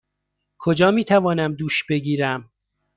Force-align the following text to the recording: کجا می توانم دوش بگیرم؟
کجا 0.59 0.91
می 0.91 1.05
توانم 1.05 1.53
دوش 1.53 1.83
بگیرم؟ 1.89 2.51